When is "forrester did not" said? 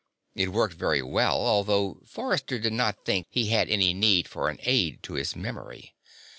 2.07-3.05